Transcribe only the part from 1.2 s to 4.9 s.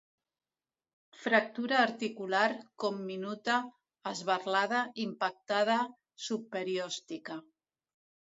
Fractura articular, comminuta, esberlada,